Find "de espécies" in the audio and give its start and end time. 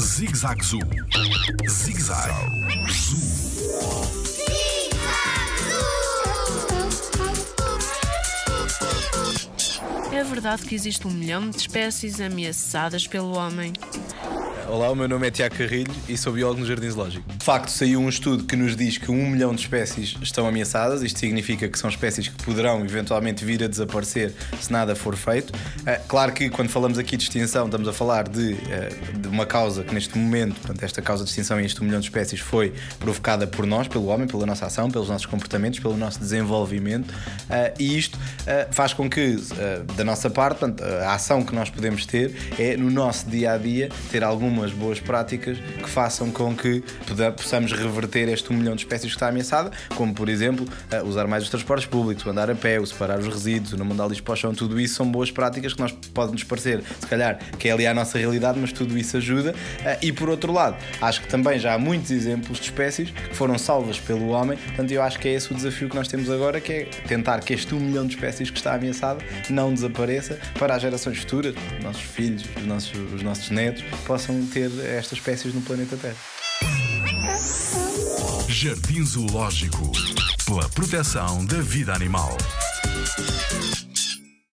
11.48-12.20, 19.54-20.16, 32.00-32.40, 48.74-49.10, 62.58-63.10, 68.06-68.50